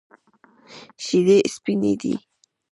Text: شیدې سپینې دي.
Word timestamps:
شیدې 1.05 1.37
سپینې 1.53 1.91
دي. 2.01 2.13